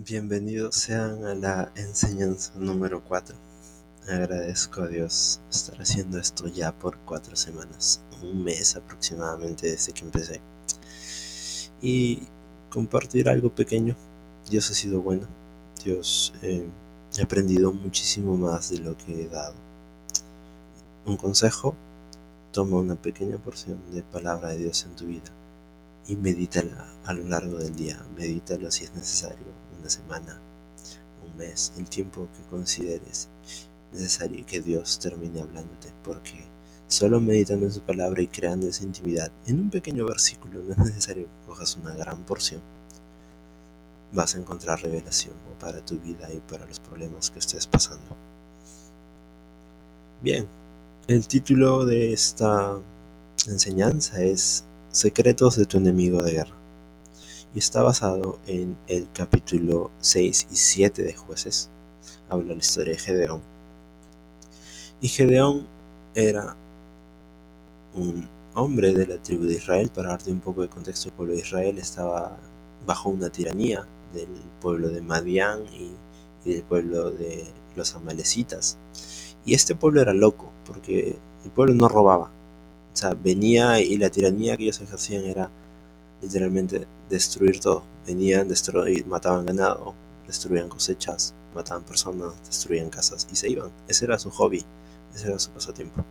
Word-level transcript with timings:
Bienvenidos 0.00 0.76
sean 0.76 1.24
a 1.24 1.34
la 1.34 1.72
enseñanza 1.74 2.52
número 2.54 3.02
4. 3.02 3.34
Agradezco 4.08 4.82
a 4.82 4.86
Dios 4.86 5.40
estar 5.50 5.76
haciendo 5.80 6.20
esto 6.20 6.46
ya 6.46 6.70
por 6.70 6.98
cuatro 6.98 7.34
semanas, 7.34 8.00
un 8.22 8.44
mes 8.44 8.76
aproximadamente 8.76 9.68
desde 9.68 9.92
que 9.92 10.04
empecé. 10.04 10.40
Y 11.82 12.22
compartir 12.70 13.28
algo 13.28 13.52
pequeño. 13.52 13.96
Dios 14.48 14.70
ha 14.70 14.74
sido 14.74 15.02
bueno. 15.02 15.26
Dios 15.84 16.32
eh, 16.42 16.70
he 17.18 17.22
aprendido 17.22 17.72
muchísimo 17.72 18.36
más 18.36 18.70
de 18.70 18.78
lo 18.78 18.96
que 18.96 19.24
he 19.24 19.28
dado. 19.28 19.56
Un 21.06 21.16
consejo, 21.16 21.74
toma 22.52 22.76
una 22.76 22.94
pequeña 22.94 23.36
porción 23.38 23.80
de 23.92 24.04
palabra 24.04 24.50
de 24.50 24.58
Dios 24.58 24.84
en 24.84 24.94
tu 24.94 25.06
vida 25.06 25.32
y 26.06 26.14
medítala 26.14 26.88
a 27.04 27.12
lo 27.12 27.24
largo 27.28 27.58
del 27.58 27.74
día. 27.74 28.00
Medítalo 28.16 28.70
si 28.70 28.84
es 28.84 28.94
necesario, 28.94 29.46
una 29.78 29.90
semana, 29.90 30.40
un 31.24 31.36
mes, 31.36 31.72
el 31.78 31.88
tiempo 31.88 32.28
que 32.36 32.48
consideres 32.50 33.28
necesario 33.92 34.44
que 34.46 34.60
Dios 34.60 34.98
termine 34.98 35.40
hablándote, 35.40 35.92
porque 36.04 36.44
solo 36.88 37.20
meditando 37.20 37.66
en 37.66 37.72
su 37.72 37.80
palabra 37.80 38.22
y 38.22 38.28
creando 38.28 38.68
esa 38.68 38.84
intimidad 38.84 39.30
en 39.46 39.60
un 39.60 39.70
pequeño 39.70 40.06
versículo, 40.06 40.62
no 40.62 40.72
es 40.72 40.78
necesario 40.78 41.24
que 41.24 41.46
cojas 41.46 41.76
una 41.76 41.94
gran 41.94 42.24
porción. 42.24 42.60
Vas 44.12 44.34
a 44.34 44.38
encontrar 44.38 44.80
revelación 44.80 45.34
para 45.60 45.84
tu 45.84 45.98
vida 45.98 46.32
y 46.32 46.40
para 46.40 46.64
los 46.66 46.80
problemas 46.80 47.30
que 47.30 47.38
estés 47.38 47.66
pasando. 47.66 48.16
Bien, 50.22 50.46
el 51.06 51.28
título 51.28 51.84
de 51.84 52.12
esta 52.12 52.78
enseñanza 53.46 54.22
es 54.22 54.64
Secretos 54.90 55.56
de 55.56 55.66
tu 55.66 55.76
enemigo 55.76 56.22
de 56.22 56.32
guerra. 56.32 56.57
Está 57.58 57.82
basado 57.82 58.38
en 58.46 58.76
el 58.86 59.08
capítulo 59.12 59.90
6 59.98 60.46
y 60.52 60.54
7 60.54 61.02
de 61.02 61.12
Jueces. 61.12 61.68
Habla 62.28 62.52
la 62.52 62.60
historia 62.60 62.92
de 62.92 63.00
Gedeón. 63.00 63.42
Y 65.00 65.08
Gedeón 65.08 65.66
era 66.14 66.54
un 67.94 68.28
hombre 68.54 68.94
de 68.94 69.08
la 69.08 69.20
tribu 69.20 69.42
de 69.42 69.54
Israel. 69.54 69.90
Para 69.92 70.10
darte 70.10 70.30
un 70.30 70.38
poco 70.38 70.62
de 70.62 70.68
contexto, 70.68 71.08
el 71.08 71.16
pueblo 71.16 71.34
de 71.34 71.40
Israel 71.40 71.78
estaba 71.78 72.36
bajo 72.86 73.08
una 73.08 73.28
tiranía 73.28 73.84
del 74.12 74.28
pueblo 74.60 74.88
de 74.90 75.02
Madián 75.02 75.64
y, 75.72 75.90
y 76.48 76.54
del 76.54 76.62
pueblo 76.62 77.10
de 77.10 77.44
los 77.74 77.92
amalecitas. 77.96 78.78
Y 79.44 79.54
este 79.54 79.74
pueblo 79.74 80.00
era 80.00 80.14
loco, 80.14 80.52
porque 80.64 81.18
el 81.44 81.50
pueblo 81.50 81.74
no 81.74 81.88
robaba, 81.88 82.30
o 82.92 82.96
sea, 82.96 83.14
venía 83.14 83.80
y 83.80 83.96
la 83.96 84.10
tiranía 84.10 84.56
que 84.56 84.62
ellos 84.62 84.80
ejercían 84.80 85.24
era 85.24 85.50
literalmente 86.22 86.86
destruir 87.08 87.60
todo. 87.60 87.84
Venían, 88.06 88.48
destruir, 88.48 89.06
mataban 89.06 89.46
ganado, 89.46 89.94
destruían 90.26 90.68
cosechas, 90.68 91.34
mataban 91.54 91.84
personas, 91.84 92.34
destruían 92.46 92.90
casas 92.90 93.26
y 93.30 93.36
se 93.36 93.50
iban. 93.50 93.70
Ese 93.86 94.04
era 94.04 94.18
su 94.18 94.30
hobby, 94.30 94.64
ese 95.14 95.28
era 95.28 95.38
su 95.38 95.50
pasatiempo. 95.50 96.04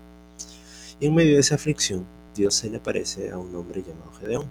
Y 0.99 1.07
en 1.07 1.15
medio 1.15 1.35
de 1.35 1.39
esa 1.39 1.55
aflicción, 1.55 2.05
Dios 2.35 2.55
se 2.55 2.69
le 2.69 2.77
aparece 2.77 3.31
a 3.31 3.37
un 3.37 3.55
hombre 3.55 3.83
llamado 3.83 4.11
Gedeón 4.19 4.45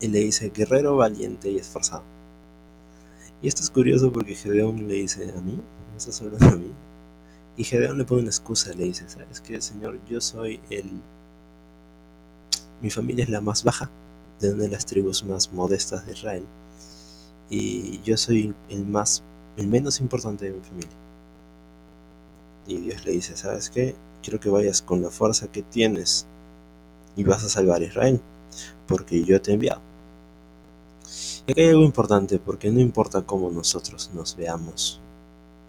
y 0.00 0.08
le 0.08 0.20
dice, 0.20 0.50
guerrero 0.54 0.96
valiente 0.96 1.50
y 1.50 1.58
esforzado. 1.58 2.02
Y 3.42 3.48
esto 3.48 3.62
es 3.62 3.70
curioso 3.70 4.12
porque 4.12 4.34
Gedeón 4.34 4.88
le 4.88 4.94
dice, 4.94 5.32
¿a 5.36 5.40
mí? 5.40 5.54
¿No 5.54 5.96
estás 5.96 6.20
hablando 6.20 6.46
a 6.46 6.56
mí? 6.56 6.72
Y 7.56 7.64
Gedeón 7.64 7.98
le 7.98 8.04
pone 8.04 8.22
una 8.22 8.30
excusa, 8.30 8.72
le 8.72 8.84
dice, 8.84 9.08
¿sabes 9.08 9.40
qué, 9.40 9.60
Señor? 9.60 10.00
Yo 10.08 10.20
soy 10.20 10.60
el 10.70 10.90
mi 12.82 12.90
familia 12.90 13.24
es 13.24 13.30
la 13.30 13.40
más 13.40 13.64
baja 13.64 13.90
de 14.40 14.52
una 14.52 14.64
de 14.64 14.70
las 14.70 14.86
tribus 14.86 15.24
más 15.24 15.52
modestas 15.52 16.06
de 16.06 16.12
Israel. 16.12 16.44
Y 17.50 18.00
yo 18.02 18.16
soy 18.16 18.54
el 18.68 18.86
más, 18.86 19.22
el 19.56 19.68
menos 19.68 20.00
importante 20.00 20.46
de 20.46 20.52
mi 20.52 20.60
familia. 20.60 20.96
Y 22.66 22.76
Dios 22.78 23.04
le 23.04 23.12
dice, 23.12 23.36
¿sabes 23.36 23.70
qué? 23.70 23.94
Quiero 24.22 24.40
que 24.40 24.48
vayas 24.48 24.80
con 24.80 25.02
la 25.02 25.10
fuerza 25.10 25.52
que 25.52 25.62
tienes 25.62 26.26
y 27.16 27.24
vas 27.24 27.44
a 27.44 27.48
salvar 27.48 27.82
a 27.82 27.84
Israel, 27.84 28.20
porque 28.86 29.22
yo 29.24 29.40
te 29.40 29.50
he 29.50 29.54
enviado. 29.54 29.82
Y 31.46 31.52
aquí 31.52 31.60
hay 31.60 31.68
algo 31.68 31.84
importante, 31.84 32.38
porque 32.38 32.70
no 32.70 32.80
importa 32.80 33.22
cómo 33.22 33.50
nosotros 33.50 34.10
nos 34.14 34.34
veamos, 34.34 35.00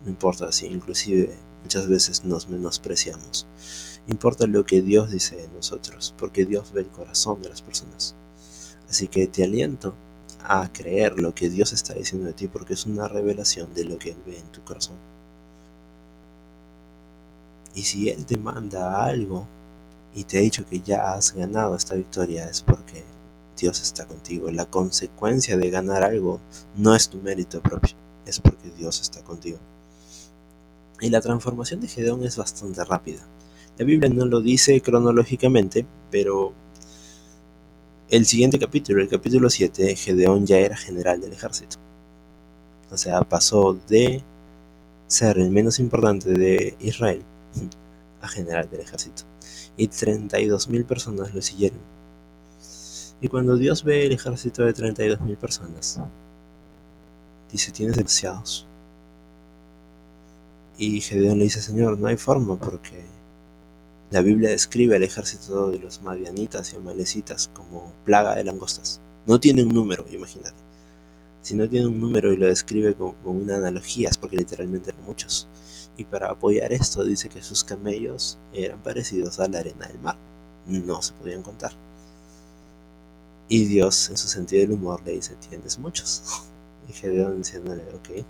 no 0.03 0.09
importa 0.09 0.51
si 0.51 0.68
inclusive 0.68 1.35
muchas 1.63 1.88
veces 1.88 2.23
nos 2.23 2.47
menospreciamos. 2.47 3.45
Importa 4.07 4.47
lo 4.47 4.66
que 4.66 4.81
Dios 4.81 5.12
dice 5.12 5.35
de 5.35 5.47
nosotros, 5.50 6.13
porque 6.18 6.45
Dios 6.45 6.72
ve 6.72 6.81
el 6.81 6.88
corazón 6.88 7.41
de 7.41 7.50
las 7.50 7.62
personas. 7.62 8.16
Así 8.90 9.07
que 9.07 9.28
te 9.28 9.44
aliento 9.44 9.96
a 10.44 10.72
creer 10.72 11.19
lo 11.19 11.34
que 11.34 11.50
Dios 11.50 11.73
está 11.73 11.94
diciendo 11.94 12.28
de 12.28 12.34
ti, 12.34 12.47
porque 12.47 12.73
es 12.73 12.85
una 12.85 13.07
revelación 13.07 13.73
de 13.73 13.85
lo 13.85 13.97
que 13.97 14.12
Él 14.12 14.18
ve 14.25 14.38
en 14.38 14.51
tu 14.51 14.63
corazón. 14.63 14.96
Y 17.74 17.81
si 17.81 18.09
Él 18.09 18.25
te 18.25 18.38
manda 18.38 19.03
algo 19.03 19.47
y 20.13 20.24
te 20.24 20.38
ha 20.38 20.41
dicho 20.41 20.66
que 20.66 20.79
ya 20.79 21.13
has 21.13 21.34
ganado 21.34 21.75
esta 21.75 21.95
victoria, 21.95 22.50
es 22.50 22.62
porque 22.62 23.03
Dios 23.57 23.81
está 23.81 24.06
contigo. 24.06 24.50
La 24.51 24.66
consecuencia 24.66 25.57
de 25.57 25.69
ganar 25.69 26.03
algo 26.03 26.40
no 26.75 26.95
es 26.95 27.09
tu 27.09 27.18
mérito 27.19 27.62
propio, 27.62 27.95
es 28.25 28.40
porque 28.40 28.69
Dios 28.78 29.01
está 29.01 29.24
contigo. 29.24 29.57
Y 31.01 31.09
la 31.09 31.22
transformación 31.22 31.81
de 31.81 31.88
Gedeón 31.88 32.24
es 32.24 32.38
bastante 32.38 32.84
rápida. 32.85 33.22
La 33.78 33.85
Biblia 33.85 34.09
no 34.09 34.25
lo 34.25 34.40
dice 34.40 34.79
cronológicamente, 34.79 35.85
pero 36.09 36.53
el 38.09 38.25
siguiente 38.25 38.59
capítulo, 38.59 39.01
el 39.01 39.09
capítulo 39.09 39.49
7, 39.49 39.95
Gedeón 39.95 40.45
ya 40.45 40.57
era 40.57 40.77
general 40.77 41.21
del 41.21 41.33
ejército. 41.33 41.77
O 42.91 42.97
sea, 42.97 43.21
pasó 43.21 43.77
de 43.88 44.23
ser 45.07 45.39
el 45.39 45.49
menos 45.49 45.79
importante 45.79 46.31
de 46.31 46.75
Israel 46.79 47.23
a 48.21 48.27
general 48.27 48.69
del 48.69 48.81
ejército. 48.81 49.23
Y 49.77 49.88
32.000 49.88 50.85
personas 50.85 51.33
lo 51.33 51.41
siguieron. 51.41 51.79
Y 53.21 53.27
cuando 53.27 53.57
Dios 53.57 53.83
ve 53.83 54.05
el 54.05 54.11
ejército 54.11 54.63
de 54.63 54.73
32.000 54.73 55.38
personas, 55.38 55.99
dice, 57.51 57.71
tienes 57.71 57.95
demasiados. 57.95 58.67
Y 60.77 61.01
Gedeón 61.01 61.39
le 61.39 61.45
dice, 61.45 61.61
Señor, 61.61 61.97
no 61.97 62.07
hay 62.07 62.17
forma 62.17 62.57
porque 62.57 63.03
la 64.15 64.21
Biblia 64.21 64.49
describe 64.49 64.95
al 64.95 65.03
ejército 65.03 65.71
de 65.71 65.77
los 65.77 66.01
madianitas 66.01 66.71
y 66.71 66.77
amalecitas 66.77 67.49
como 67.53 67.91
plaga 68.05 68.33
de 68.33 68.45
langostas. 68.45 69.01
No 69.25 69.41
tiene 69.41 69.63
un 69.63 69.73
número, 69.73 70.05
imagínate. 70.09 70.55
Si 71.41 71.53
no 71.53 71.67
tiene 71.67 71.87
un 71.87 71.99
número 71.99 72.31
y 72.31 72.37
lo 72.37 72.47
describe 72.47 72.93
con, 72.95 73.13
una 73.25 73.57
analogía 73.57 74.07
es 74.07 74.17
porque 74.17 74.37
literalmente 74.37 74.91
eran 74.91 75.03
muchos. 75.03 75.49
Y 75.97 76.05
para 76.05 76.29
apoyar 76.29 76.71
esto 76.71 77.03
dice 77.03 77.27
que 77.27 77.43
sus 77.43 77.65
camellos 77.65 78.37
eran 78.53 78.81
parecidos 78.81 79.41
a 79.41 79.49
la 79.49 79.59
arena 79.59 79.85
del 79.85 79.99
mar. 79.99 80.15
No 80.65 81.01
se 81.01 81.11
podían 81.11 81.41
contar. 81.41 81.73
Y 83.49 83.65
Dios, 83.65 84.09
en 84.11 84.15
su 84.15 84.29
sentido 84.29 84.61
del 84.61 84.71
humor, 84.71 85.01
le 85.05 85.11
dice, 85.11 85.35
tienes 85.49 85.77
muchos. 85.77 86.23
Y 86.87 86.93
Gedeón 86.93 87.39
diciéndole, 87.39 87.83
ok. 87.93 88.25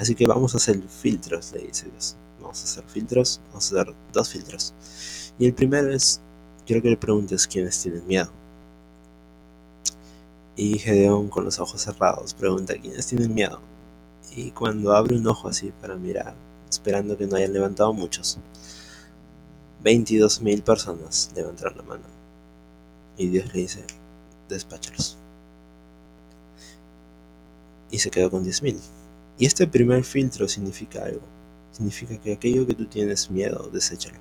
Así 0.00 0.16
que 0.16 0.26
vamos 0.26 0.54
a 0.54 0.56
hacer 0.56 0.82
filtros, 0.88 1.52
le 1.52 1.60
dice 1.68 1.86
Dios 1.88 2.16
vamos 2.40 2.60
a 2.60 2.64
hacer 2.64 2.84
filtros, 2.84 3.40
vamos 3.48 3.72
a 3.72 3.80
hacer 3.80 3.94
dos 4.12 4.30
filtros. 4.30 4.74
Y 5.38 5.46
el 5.46 5.54
primero 5.54 5.92
es, 5.92 6.20
quiero 6.66 6.82
que 6.82 6.90
le 6.90 6.96
preguntes 6.96 7.46
quiénes 7.46 7.80
tienen 7.80 8.06
miedo. 8.06 8.30
Y 10.56 10.78
Gedeón 10.78 11.28
con 11.28 11.44
los 11.44 11.60
ojos 11.60 11.82
cerrados 11.82 12.34
pregunta 12.34 12.74
quiénes 12.74 13.06
tienen 13.06 13.34
miedo. 13.34 13.60
Y 14.34 14.50
cuando 14.50 14.94
abre 14.94 15.16
un 15.16 15.26
ojo 15.26 15.48
así 15.48 15.72
para 15.80 15.96
mirar, 15.96 16.34
esperando 16.68 17.16
que 17.16 17.26
no 17.26 17.36
hayan 17.36 17.52
levantado 17.52 17.92
muchos, 17.92 18.38
22.000 19.84 20.62
personas 20.62 21.30
levantaron 21.34 21.78
la 21.78 21.82
mano. 21.84 22.04
Y 23.16 23.28
Dios 23.28 23.52
le 23.54 23.60
dice, 23.60 23.84
despáchalos. 24.48 25.16
Y 27.90 27.98
se 27.98 28.10
quedó 28.10 28.30
con 28.30 28.44
10.000. 28.44 28.78
Y 29.38 29.46
este 29.46 29.66
primer 29.66 30.04
filtro 30.04 30.48
significa 30.48 31.04
algo 31.04 31.37
significa 31.78 32.18
que 32.20 32.32
aquello 32.32 32.66
que 32.66 32.74
tú 32.74 32.86
tienes 32.86 33.30
miedo, 33.30 33.70
deséchalo. 33.72 34.18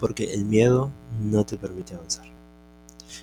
Porque 0.00 0.32
el 0.34 0.44
miedo 0.44 0.90
no 1.22 1.46
te 1.46 1.56
permite 1.56 1.94
avanzar. 1.94 2.26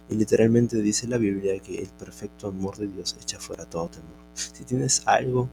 Y 0.10 0.16
literalmente 0.16 0.78
dice 0.81 1.07
la 1.07 1.18
Biblia 1.18 1.60
que 1.60 1.80
el 1.80 1.90
perfecto 1.90 2.48
amor 2.48 2.78
de 2.78 2.88
Dios 2.88 3.18
echa 3.22 3.40
fuera 3.40 3.66
todo 3.66 3.90
temor. 3.90 4.16
Si 4.34 4.63
tienes 4.63 5.04
algo 5.06 5.50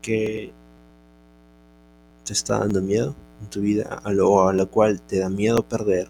que 0.00 0.52
te 2.24 2.32
está 2.32 2.58
dando 2.58 2.80
miedo 2.80 3.16
en 3.40 3.50
tu 3.50 3.60
vida, 3.60 4.00
a 4.04 4.12
lo, 4.12 4.48
a 4.48 4.52
lo 4.52 4.70
cual 4.70 5.02
te 5.02 5.18
da 5.18 5.28
miedo 5.28 5.68
perder, 5.68 6.08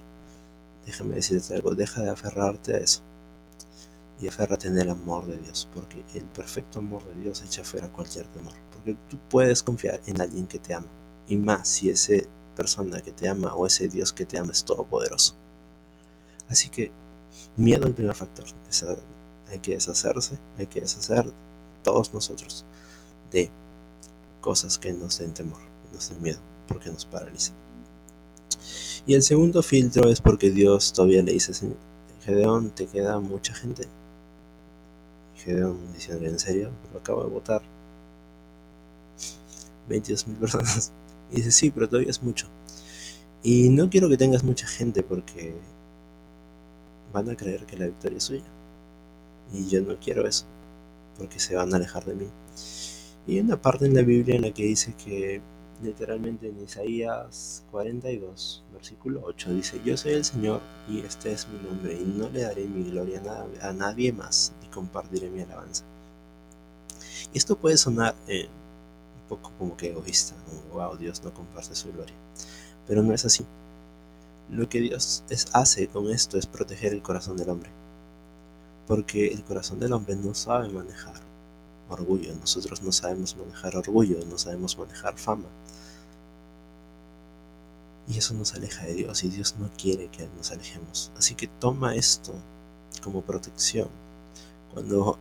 déjame 0.85 1.15
decirte 1.15 1.55
algo, 1.55 1.75
deja 1.75 2.03
de 2.03 2.11
aferrarte 2.11 2.75
a 2.75 2.79
eso. 2.79 3.01
Y 4.21 4.29
aférrate 4.29 4.69
en 4.69 4.79
el 4.79 4.91
amor 4.91 5.27
de 5.27 5.39
Dios, 5.39 5.69
porque 5.75 6.05
el 6.15 6.25
perfecto 6.25 6.81
amor 6.81 7.03
de 7.05 7.23
Dios 7.23 7.43
echa 7.43 7.65
fuera 7.65 7.91
cualquier 7.91 8.27
temor 8.27 8.53
porque 8.83 8.99
tú 9.09 9.19
puedes 9.29 9.63
confiar 9.63 10.01
en 10.07 10.21
alguien 10.21 10.47
que 10.47 10.59
te 10.59 10.75
ama. 10.75 10.89
Y 11.29 11.37
más 11.37 11.69
si 11.69 11.91
esa 11.91 12.15
persona 12.57 13.01
que 13.01 13.13
te 13.13 13.29
ama 13.29 13.55
o 13.55 13.67
ese 13.67 13.89
Dios 13.89 14.13
que 14.13 14.27
te 14.27 14.39
ama 14.39 14.53
es 14.53 14.65
todopoderoso. 14.65 15.35
Así 16.49 16.69
que 16.69 16.91
miedo 17.57 17.87
el 17.87 17.95
primer 17.95 18.15
factor. 18.15 18.45
hay 19.49 19.59
que 19.61 19.73
deshacerse, 19.75 20.39
hay 20.59 20.67
que 20.67 20.81
deshacer 20.81 21.33
todos 21.83 22.13
nosotros, 22.13 22.65
de 23.31 23.51
cosas 24.41 24.79
que 24.79 24.93
nos 24.93 25.19
den 25.19 25.35
temor, 25.35 25.61
nos 25.93 26.11
den 26.11 26.23
miedo, 26.23 26.41
porque 26.69 26.91
nos 26.91 27.05
paralizan. 27.05 27.55
Y 29.07 29.15
el 29.15 29.23
segundo 29.23 29.63
filtro 29.63 30.09
es 30.09 30.21
porque 30.21 30.51
Dios 30.51 30.93
todavía 30.93 31.23
le 31.23 31.33
dice, 31.33 31.53
Gedeón, 32.25 32.71
te 32.71 32.87
queda 32.87 33.19
mucha 33.19 33.55
gente. 33.55 33.89
Y 35.37 35.41
Gedeón 35.41 35.93
diciendo, 35.93 36.27
¿en 36.27 36.39
serio? 36.39 36.71
Lo 36.93 37.01
acabo 37.01 37.25
de 37.25 37.31
votar. 37.31 37.63
22 39.89 40.29
mil 40.29 40.37
personas. 40.41 40.93
Y 41.31 41.37
dice, 41.37 41.51
sí, 41.51 41.71
pero 41.71 41.89
todavía 41.89 42.11
es 42.11 42.23
mucho. 42.23 42.47
Y 43.43 43.71
no 43.71 43.91
quiero 43.91 44.09
que 44.09 44.17
tengas 44.17 44.45
mucha 44.45 44.67
gente 44.67 45.03
porque 45.03 45.55
van 47.13 47.29
a 47.29 47.37
creer 47.37 47.67
que 47.67 47.77
la 47.77 47.87
victoria 47.87 48.19
es 48.19 48.25
suya. 48.25 48.45
Y 49.53 49.69
yo 49.69 49.83
no 49.83 49.99
quiero 49.99 50.27
eso, 50.27 50.47
porque 51.19 51.39
se 51.39 51.57
van 51.57 51.73
a 51.73 51.77
alejar 51.77 52.05
de 52.05 52.15
mí. 52.15 52.27
Y 53.27 53.35
hay 53.35 53.41
una 53.41 53.61
parte 53.61 53.87
en 53.87 53.95
la 53.95 54.03
Biblia 54.03 54.37
en 54.37 54.43
la 54.43 54.53
que 54.53 54.65
dice 54.65 54.95
que 54.95 55.41
literalmente 55.83 56.49
en 56.49 56.63
Isaías 56.63 57.65
42, 57.71 58.65
versículo 58.73 59.23
8, 59.25 59.55
dice, 59.55 59.81
yo 59.85 59.97
soy 59.97 60.13
el 60.13 60.25
Señor 60.25 60.61
y 60.89 61.01
este 61.01 61.33
es 61.33 61.49
mi 61.49 61.59
nombre, 61.59 61.95
y 61.95 62.05
no 62.05 62.29
le 62.31 62.43
daré 62.43 62.65
mi 62.67 62.89
gloria 62.91 63.21
a, 63.61 63.73
nadie 63.73 64.13
más, 64.13 64.53
y 64.63 64.69
compartiré 64.69 65.29
mi 65.29 65.43
alabanza. 65.43 65.85
Esto 67.35 67.57
puede 67.57 67.77
sonar 67.77 68.15
eh, 68.29 68.49
poco 69.37 69.53
como 69.59 69.77
que 69.77 69.91
egoísta, 69.91 70.35
wow, 70.73 70.97
Dios 70.97 71.23
no 71.25 71.33
comparte 71.33 71.75
su 71.75 71.93
gloria, 71.93 72.15
pero 72.87 73.03
no 73.03 73.15
es 73.15 73.25
así. 73.25 73.45
Lo 74.51 74.69
que 74.69 74.81
Dios 74.81 75.25
hace 75.53 75.89
con 75.89 76.11
esto 76.11 76.37
es 76.37 76.47
proteger 76.47 76.93
el 76.93 77.03
corazón 77.03 77.37
del 77.37 77.49
hombre, 77.49 77.71
porque 78.87 79.29
el 79.29 79.43
corazón 79.45 79.81
del 79.81 79.93
hombre 79.93 80.17
no 80.17 80.35
sabe 80.35 80.69
manejar 80.69 81.15
orgullo. 81.89 82.35
Nosotros 82.35 82.83
no 82.83 82.93
sabemos 82.93 83.37
manejar 83.37 83.77
orgullo, 83.77 84.19
no 84.27 84.37
sabemos 84.37 84.77
manejar 84.77 85.17
fama. 85.17 85.49
Y 88.09 88.19
eso 88.19 88.35
nos 88.35 88.55
aleja 88.55 88.85
de 88.85 88.95
Dios 88.95 89.25
y 89.25 89.29
Dios 89.29 89.55
no 89.59 89.71
quiere 89.79 90.09
que 90.09 90.29
nos 90.37 90.51
alejemos. 90.51 91.13
Así 91.17 91.35
que 91.35 91.47
toma 91.47 91.95
esto 91.95 92.35
como 93.03 93.23
protección. 93.23 93.89
Cuando 94.75 95.19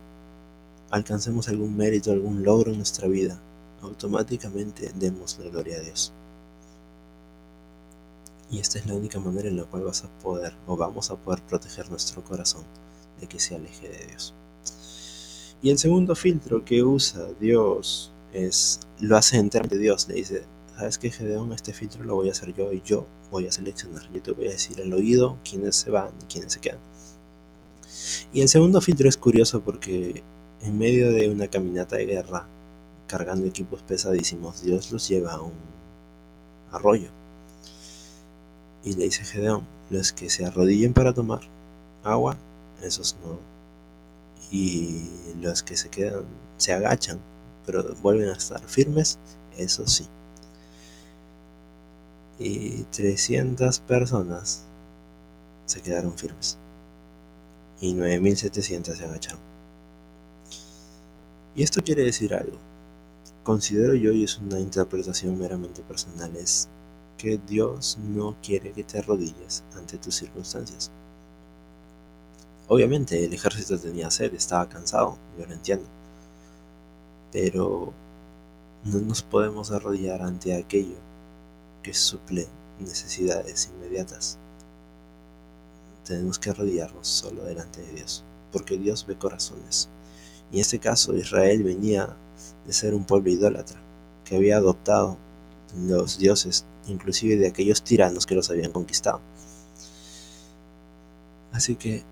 alcancemos 0.90 1.48
algún 1.48 1.76
mérito, 1.76 2.10
algún 2.12 2.42
logro 2.42 2.72
en 2.72 2.78
nuestra 2.78 3.08
vida, 3.08 3.40
automáticamente 3.82 4.90
demos 4.94 5.38
la 5.38 5.50
gloria 5.50 5.78
a 5.78 5.80
Dios. 5.80 6.12
Y 8.50 8.58
esta 8.58 8.78
es 8.78 8.86
la 8.86 8.94
única 8.94 9.18
manera 9.18 9.48
en 9.48 9.56
la 9.56 9.64
cual 9.64 9.84
vas 9.84 10.04
a 10.04 10.08
poder 10.20 10.54
o 10.66 10.76
vamos 10.76 11.10
a 11.10 11.16
poder 11.16 11.42
proteger 11.42 11.88
nuestro 11.90 12.22
corazón 12.22 12.64
de 13.20 13.26
que 13.26 13.40
se 13.40 13.54
aleje 13.54 13.88
de 13.88 14.06
Dios. 14.06 14.34
Y 15.62 15.70
el 15.70 15.78
segundo 15.78 16.14
filtro 16.14 16.64
que 16.64 16.82
usa 16.82 17.28
Dios 17.40 18.12
es, 18.32 18.80
lo 19.00 19.16
hace 19.16 19.38
enteramente 19.38 19.78
Dios, 19.78 20.08
le 20.08 20.16
dice, 20.16 20.44
¿sabes 20.76 20.98
qué, 20.98 21.10
Gedeón? 21.10 21.52
Este 21.52 21.72
filtro 21.72 22.04
lo 22.04 22.16
voy 22.16 22.28
a 22.28 22.32
hacer 22.32 22.52
yo 22.54 22.72
y 22.72 22.82
yo 22.82 23.06
voy 23.30 23.46
a 23.46 23.52
seleccionar. 23.52 24.10
Yo 24.12 24.20
te 24.22 24.32
voy 24.32 24.48
a 24.48 24.50
decir 24.50 24.80
al 24.80 24.92
oído 24.92 25.38
quiénes 25.48 25.76
se 25.76 25.90
van 25.90 26.10
y 26.22 26.32
quiénes 26.32 26.52
se 26.52 26.60
quedan. 26.60 26.80
Y 28.32 28.42
el 28.42 28.48
segundo 28.48 28.80
filtro 28.80 29.08
es 29.08 29.16
curioso 29.16 29.62
porque 29.62 30.22
en 30.62 30.78
medio 30.78 31.12
de 31.12 31.30
una 31.30 31.48
caminata 31.48 31.96
de 31.96 32.06
guerra, 32.06 32.46
cargando 33.12 33.46
equipos 33.46 33.82
pesadísimos, 33.82 34.62
Dios 34.62 34.90
los 34.90 35.06
lleva 35.06 35.34
a 35.34 35.42
un 35.42 35.52
arroyo. 36.70 37.10
Y 38.82 38.94
le 38.94 39.04
dice 39.04 39.22
Gedeón, 39.22 39.66
los 39.90 40.14
que 40.14 40.30
se 40.30 40.46
arrodillen 40.46 40.94
para 40.94 41.12
tomar 41.12 41.42
agua, 42.04 42.38
esos 42.80 43.14
no 43.22 43.38
y 44.50 45.10
los 45.42 45.62
que 45.62 45.76
se 45.76 45.90
quedan 45.90 46.24
se 46.56 46.72
agachan, 46.72 47.20
pero 47.66 47.94
vuelven 48.02 48.30
a 48.30 48.32
estar 48.32 48.60
firmes, 48.66 49.18
eso 49.58 49.86
sí. 49.86 50.06
Y 52.38 52.84
300 52.84 53.80
personas 53.80 54.64
se 55.66 55.82
quedaron 55.82 56.16
firmes 56.16 56.56
y 57.78 57.92
9700 57.92 58.96
se 58.96 59.04
agacharon. 59.04 59.40
Y 61.54 61.62
esto 61.62 61.82
quiere 61.82 62.04
decir 62.04 62.34
algo. 62.34 62.71
Considero 63.42 63.94
yo, 63.94 64.12
y 64.12 64.24
es 64.24 64.38
una 64.38 64.60
interpretación 64.60 65.36
meramente 65.36 65.82
personal, 65.82 66.36
es 66.36 66.68
que 67.18 67.38
Dios 67.38 67.98
no 67.98 68.36
quiere 68.42 68.72
que 68.72 68.84
te 68.84 68.98
arrodilles 68.98 69.64
ante 69.76 69.98
tus 69.98 70.14
circunstancias. 70.14 70.90
Obviamente 72.68 73.24
el 73.24 73.32
ejército 73.32 73.78
tenía 73.78 74.10
sed, 74.10 74.32
estaba 74.34 74.68
cansado, 74.68 75.18
yo 75.38 75.46
lo 75.46 75.52
entiendo. 75.52 75.86
Pero 77.32 77.92
no 78.84 78.98
nos 79.00 79.22
podemos 79.22 79.72
arrodillar 79.72 80.22
ante 80.22 80.54
aquello 80.54 80.96
que 81.82 81.94
suple 81.94 82.46
necesidades 82.78 83.70
inmediatas. 83.74 84.38
Tenemos 86.04 86.38
que 86.38 86.50
arrodillarnos 86.50 87.08
solo 87.08 87.44
delante 87.44 87.80
de 87.82 87.92
Dios, 87.92 88.24
porque 88.52 88.78
Dios 88.78 89.04
ve 89.06 89.18
corazones. 89.18 89.88
Y 90.50 90.56
en 90.56 90.60
este 90.60 90.78
caso 90.78 91.14
Israel 91.16 91.62
venía 91.62 92.16
de 92.66 92.72
ser 92.72 92.94
un 92.94 93.04
pueblo 93.04 93.30
idólatra, 93.30 93.80
que 94.24 94.36
había 94.36 94.56
adoptado 94.56 95.18
los 95.76 96.18
dioses, 96.18 96.64
inclusive 96.86 97.36
de 97.36 97.48
aquellos 97.48 97.82
tiranos 97.82 98.26
que 98.26 98.34
los 98.34 98.50
habían 98.50 98.72
conquistado. 98.72 99.20
Así 101.52 101.76
que 101.76 102.02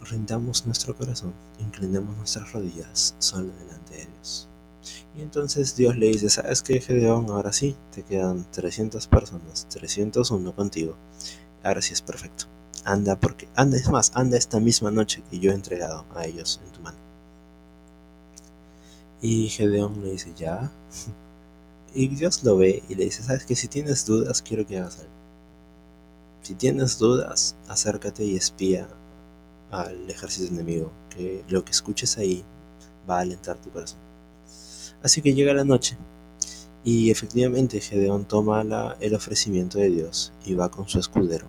rindamos 0.00 0.66
nuestro 0.66 0.96
corazón, 0.96 1.32
inclinemos 1.58 2.16
nuestras 2.16 2.52
rodillas 2.52 3.14
solo 3.18 3.52
delante 3.58 3.96
de 3.96 4.06
Dios. 4.06 4.48
Y 5.16 5.22
entonces 5.22 5.74
Dios 5.76 5.96
le 5.96 6.06
dice, 6.06 6.30
¿sabes 6.30 6.62
qué, 6.62 6.80
Gedeón? 6.80 7.28
Ahora 7.30 7.52
sí, 7.52 7.76
te 7.92 8.04
quedan 8.04 8.48
300 8.52 9.06
personas, 9.08 9.66
301 9.70 10.54
contigo. 10.54 10.96
Ahora 11.64 11.82
sí 11.82 11.92
es 11.92 12.02
perfecto. 12.02 12.46
Anda 12.84 13.18
porque, 13.18 13.48
anda, 13.56 13.76
es 13.76 13.90
más, 13.90 14.12
anda 14.14 14.38
esta 14.38 14.60
misma 14.60 14.90
noche 14.90 15.22
que 15.28 15.40
yo 15.40 15.50
he 15.50 15.54
entregado 15.54 16.06
a 16.14 16.24
ellos 16.24 16.60
en 16.64 16.72
tu 16.72 16.80
mano. 16.80 17.07
Y 19.20 19.48
Gedeón 19.48 20.02
le 20.02 20.12
dice, 20.12 20.32
ya. 20.36 20.70
Y 21.94 22.08
Dios 22.08 22.44
lo 22.44 22.56
ve 22.56 22.82
y 22.88 22.94
le 22.94 23.04
dice, 23.04 23.22
¿sabes 23.22 23.44
qué? 23.44 23.56
Si 23.56 23.66
tienes 23.66 24.04
dudas, 24.04 24.42
quiero 24.42 24.66
que 24.66 24.78
hagas 24.78 24.98
algo. 25.00 25.12
Si 26.42 26.54
tienes 26.54 26.98
dudas, 26.98 27.56
acércate 27.66 28.24
y 28.24 28.36
espía 28.36 28.88
al 29.70 30.08
ejército 30.08 30.52
enemigo, 30.52 30.92
que 31.10 31.44
lo 31.48 31.64
que 31.64 31.72
escuches 31.72 32.16
ahí 32.18 32.44
va 33.08 33.18
a 33.18 33.20
alentar 33.20 33.60
tu 33.60 33.70
corazón. 33.70 33.98
Así 35.02 35.22
que 35.22 35.34
llega 35.34 35.52
la 35.54 35.64
noche 35.64 35.96
y 36.84 37.10
efectivamente 37.10 37.80
Gedeón 37.80 38.24
toma 38.26 38.96
el 39.00 39.14
ofrecimiento 39.14 39.78
de 39.78 39.90
Dios 39.90 40.32
y 40.44 40.54
va 40.54 40.70
con 40.70 40.88
su 40.88 40.98
escudero 40.98 41.46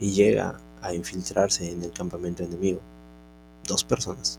y 0.00 0.12
llega 0.12 0.60
a 0.82 0.94
infiltrarse 0.94 1.70
en 1.70 1.82
el 1.82 1.92
campamento 1.92 2.42
enemigo. 2.42 2.80
Dos 3.66 3.84
personas, 3.84 4.38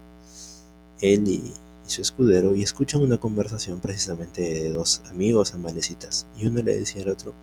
él 1.01 1.27
y, 1.27 1.53
su 1.89 2.01
escudero, 2.01 2.55
y 2.55 2.63
escuchan 2.63 3.01
una 3.01 3.17
conversación 3.17 3.79
precisamente 3.79 4.41
de 4.41 4.71
dos 4.71 5.01
amigos 5.09 5.53
amalecitas. 5.53 6.27
Y 6.37 6.47
uno 6.47 6.61
le 6.61 6.77
decía 6.77 7.03
al 7.03 7.09
otro, 7.09 7.33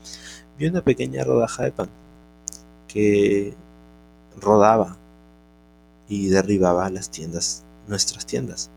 vi 0.59 0.67
una 0.67 0.83
pequeña 0.83 1.25
rodaja 1.25 1.65
de 1.65 1.73
pan 1.73 1.91
que 2.88 3.55
rodaba 4.41 4.97
y 6.09 6.29
derribaba 6.29 6.88
las 6.91 7.11
tiendas, 7.11 7.65
nuestras 7.88 8.26
tiendas. 8.26 8.71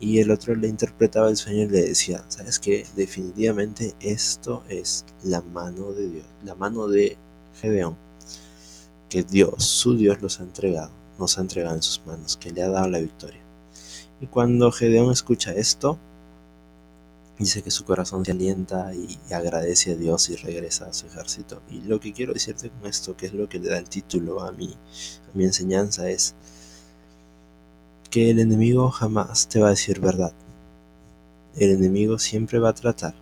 Y 0.00 0.18
el 0.18 0.30
otro 0.30 0.54
le 0.54 0.68
interpretaba 0.68 1.28
el 1.28 1.36
sueño 1.36 1.64
y 1.64 1.68
le 1.68 1.82
decía, 1.82 2.24
¿sabes 2.28 2.58
qué? 2.58 2.86
Definitivamente 2.96 3.94
esto 4.00 4.64
es 4.68 5.04
la 5.22 5.42
mano 5.42 5.92
de 5.92 6.08
Dios, 6.08 6.26
la 6.44 6.54
mano 6.54 6.88
de 6.88 7.18
Gedeón, 7.60 7.96
que 9.10 9.22
Dios, 9.22 9.62
su 9.64 9.96
Dios, 9.96 10.22
los 10.22 10.40
ha 10.40 10.44
entregado, 10.44 10.90
nos 11.18 11.36
ha 11.36 11.42
entregado 11.42 11.76
en 11.76 11.82
sus 11.82 12.04
manos, 12.06 12.36
que 12.38 12.50
le 12.50 12.62
ha 12.62 12.70
dado 12.70 12.88
la 12.88 12.98
victoria. 12.98 13.40
Y 14.20 14.26
cuando 14.26 14.70
Gedeón 14.70 15.10
escucha 15.12 15.52
esto, 15.52 15.98
dice 17.38 17.62
que 17.62 17.70
su 17.70 17.84
corazón 17.84 18.24
se 18.24 18.32
alienta 18.32 18.92
y 18.94 19.18
agradece 19.32 19.92
a 19.92 19.96
Dios 19.96 20.28
y 20.28 20.36
regresa 20.36 20.86
a 20.86 20.92
su 20.92 21.06
ejército. 21.06 21.62
Y 21.70 21.80
lo 21.80 21.98
que 22.00 22.12
quiero 22.12 22.34
decirte 22.34 22.70
con 22.70 22.86
esto, 22.88 23.16
que 23.16 23.26
es 23.26 23.32
lo 23.32 23.48
que 23.48 23.58
le 23.58 23.70
da 23.70 23.78
el 23.78 23.88
título 23.88 24.42
a 24.42 24.52
mi, 24.52 24.72
a 24.72 25.30
mi 25.36 25.44
enseñanza, 25.44 26.10
es 26.10 26.34
que 28.10 28.30
el 28.30 28.40
enemigo 28.40 28.90
jamás 28.90 29.48
te 29.48 29.60
va 29.60 29.68
a 29.68 29.70
decir 29.70 30.00
verdad. 30.00 30.32
El 31.56 31.70
enemigo 31.70 32.18
siempre 32.18 32.58
va 32.58 32.70
a 32.70 32.74
tratar 32.74 33.14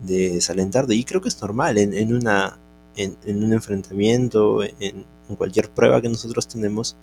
de 0.00 0.30
desalentarte. 0.34 0.94
Y 0.94 1.04
creo 1.04 1.20
que 1.20 1.28
es 1.28 1.40
normal 1.40 1.78
en, 1.78 2.14
una, 2.14 2.58
en, 2.96 3.16
un 3.44 3.52
enfrentamiento, 3.52 4.62
en, 4.62 5.06
cualquier 5.38 5.70
prueba 5.70 6.02
que 6.02 6.10
nosotros 6.10 6.46
tenemos, 6.46 6.96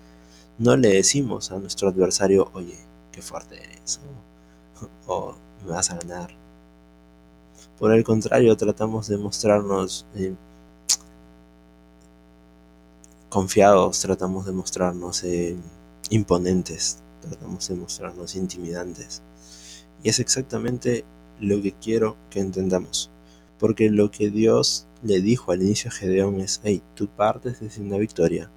no 0.60 0.78
le 0.78 0.90
decimos 0.90 1.52
a 1.52 1.58
nuestro 1.58 1.90
adversario, 1.90 2.52
oye, 2.54 2.78
fuerte 3.22 3.62
eres. 3.64 4.00
o 5.08 5.36
me 5.66 5.72
vas 5.72 5.90
a 5.92 5.98
ganar. 5.98 6.32
Por 7.78 7.94
el 7.94 8.04
contrario, 8.04 8.56
tratamos 8.58 9.08
de 9.08 9.18
mostrarnos 9.18 10.06
eh, 10.16 10.36
confiados, 13.30 14.00
tratamos 14.00 14.46
de 14.46 14.52
mostrarnos 14.52 15.24
eh, 15.24 15.56
imponentes, 16.10 17.00
tratamos 17.22 17.68
de 17.68 17.76
mostrarnos 17.76 18.36
intimidantes. 18.36 19.22
Y 20.04 20.10
es 20.10 20.20
exactamente 20.20 21.06
lo 21.40 21.62
que 21.62 21.74
quiero 21.74 22.18
que 22.30 22.40
entendamos. 22.40 23.12
Porque 23.58 23.90
lo 23.90 24.12
que 24.12 24.30
Dios 24.30 24.88
le 25.04 25.22
dijo 25.22 25.52
al 25.52 25.62
inicio 25.62 25.90
a 25.90 25.94
Gedeón 25.94 26.40
es, 26.40 26.62
hey, 26.64 26.82
tú 26.96 27.08
partes 27.08 27.60
desde 27.60 27.82
una 27.82 27.98
victoria. 27.98 28.50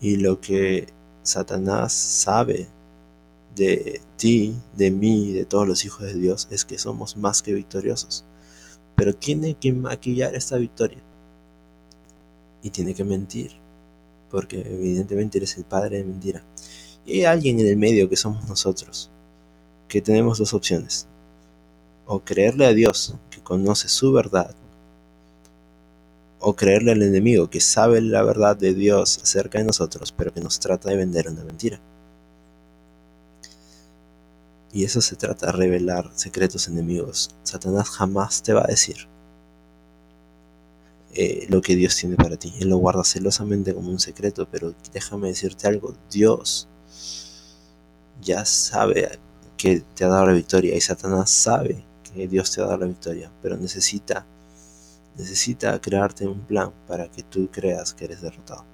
Y 0.00 0.16
lo 0.16 0.40
que 0.40 0.88
Satanás 1.22 1.92
sabe 1.92 2.68
de 3.56 4.02
ti, 4.16 4.54
de 4.76 4.90
mí, 4.90 5.32
de 5.32 5.46
todos 5.46 5.66
los 5.66 5.84
hijos 5.84 6.02
de 6.02 6.14
Dios, 6.14 6.46
es 6.50 6.64
que 6.64 6.78
somos 6.78 7.16
más 7.16 7.42
que 7.42 7.54
victoriosos. 7.54 8.24
Pero 8.94 9.14
tiene 9.14 9.54
que 9.54 9.72
maquillar 9.72 10.34
esta 10.34 10.56
victoria. 10.56 11.02
Y 12.62 12.70
tiene 12.70 12.94
que 12.94 13.04
mentir. 13.04 13.52
Porque 14.30 14.60
evidentemente 14.60 15.38
eres 15.38 15.56
el 15.56 15.64
padre 15.64 15.98
de 15.98 16.04
mentira. 16.04 16.44
Y 17.06 17.20
hay 17.20 17.24
alguien 17.24 17.58
en 17.60 17.66
el 17.66 17.76
medio 17.76 18.08
que 18.08 18.16
somos 18.16 18.46
nosotros. 18.48 19.10
Que 19.88 20.02
tenemos 20.02 20.38
dos 20.38 20.52
opciones. 20.52 21.06
O 22.06 22.20
creerle 22.20 22.66
a 22.66 22.72
Dios, 22.72 23.14
que 23.30 23.42
conoce 23.42 23.88
su 23.88 24.12
verdad. 24.12 24.54
O 26.40 26.54
creerle 26.54 26.92
al 26.92 27.02
enemigo, 27.02 27.48
que 27.48 27.60
sabe 27.60 28.02
la 28.02 28.22
verdad 28.22 28.56
de 28.56 28.74
Dios 28.74 29.18
acerca 29.22 29.58
de 29.58 29.64
nosotros, 29.64 30.12
pero 30.12 30.32
que 30.32 30.40
nos 30.40 30.60
trata 30.60 30.90
de 30.90 30.96
vender 30.96 31.28
una 31.28 31.42
mentira. 31.42 31.80
Y 34.72 34.84
eso 34.84 35.00
se 35.00 35.16
trata 35.16 35.46
de 35.46 35.52
revelar 35.52 36.10
secretos 36.14 36.68
enemigos. 36.68 37.30
Satanás 37.42 37.88
jamás 37.90 38.42
te 38.42 38.52
va 38.52 38.62
a 38.62 38.66
decir 38.66 39.08
eh, 41.14 41.46
lo 41.48 41.62
que 41.62 41.76
Dios 41.76 41.96
tiene 41.96 42.16
para 42.16 42.36
ti. 42.36 42.52
Él 42.60 42.68
lo 42.68 42.76
guarda 42.76 43.04
celosamente 43.04 43.74
como 43.74 43.90
un 43.90 44.00
secreto, 44.00 44.48
pero 44.50 44.74
déjame 44.92 45.28
decirte 45.28 45.66
algo. 45.66 45.94
Dios 46.10 46.68
ya 48.20 48.44
sabe 48.44 49.18
que 49.56 49.82
te 49.94 50.04
ha 50.04 50.08
dado 50.08 50.26
la 50.26 50.32
victoria 50.32 50.76
y 50.76 50.80
Satanás 50.80 51.30
sabe 51.30 51.84
que 52.02 52.28
Dios 52.28 52.52
te 52.52 52.60
ha 52.60 52.64
dado 52.64 52.78
la 52.78 52.86
victoria, 52.86 53.32
pero 53.42 53.56
necesita 53.56 54.26
necesita 55.16 55.80
crearte 55.80 56.26
un 56.26 56.40
plan 56.40 56.72
para 56.86 57.10
que 57.10 57.22
tú 57.22 57.48
creas 57.50 57.94
que 57.94 58.04
eres 58.04 58.20
derrotado. 58.20 58.64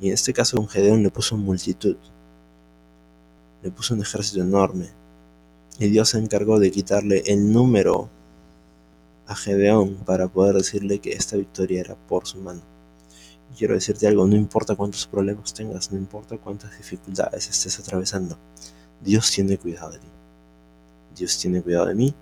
Y 0.00 0.08
en 0.08 0.14
este 0.14 0.32
caso 0.32 0.58
un 0.58 0.68
Gedeón 0.68 1.02
le 1.02 1.10
puso 1.10 1.36
multitud 1.36 1.96
le 3.64 3.70
puso 3.70 3.94
un 3.94 4.02
ejército 4.02 4.42
enorme. 4.42 4.90
Y 5.78 5.88
Dios 5.88 6.10
se 6.10 6.18
encargó 6.18 6.60
de 6.60 6.70
quitarle 6.70 7.24
el 7.26 7.50
número 7.50 8.10
a 9.26 9.34
Gedeón 9.34 9.96
para 10.04 10.28
poder 10.28 10.56
decirle 10.56 11.00
que 11.00 11.12
esta 11.12 11.36
victoria 11.36 11.80
era 11.80 11.96
por 11.96 12.26
su 12.26 12.38
mano. 12.38 12.60
quiero 13.56 13.74
decirte 13.74 14.06
algo, 14.06 14.26
no 14.26 14.36
importa 14.36 14.76
cuántos 14.76 15.06
problemas 15.06 15.54
tengas, 15.54 15.90
no 15.90 15.98
importa 15.98 16.36
cuántas 16.36 16.76
dificultades 16.76 17.48
estés 17.48 17.78
atravesando, 17.78 18.36
Dios 19.00 19.30
tiene 19.30 19.56
cuidado 19.58 19.92
de 19.92 19.98
ti. 19.98 20.08
Dios 21.16 21.38
tiene 21.38 21.62
cuidado 21.62 21.86
de 21.86 21.94
mí. 21.94 22.14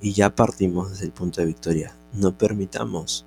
Y 0.00 0.12
ya 0.12 0.34
partimos 0.34 0.90
desde 0.90 1.04
el 1.04 1.12
punto 1.12 1.40
de 1.40 1.46
victoria. 1.46 1.96
No 2.12 2.36
permitamos 2.36 3.26